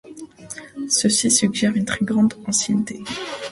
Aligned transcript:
Ceci 0.89 1.29
suggère 1.29 1.75
une 1.75 1.85
très 1.85 2.03
grande 2.03 2.33
ancienneté. 2.47 3.03